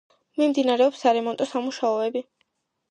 [0.41, 2.29] მიმდინარეობს სარემონტო სამუშაოები.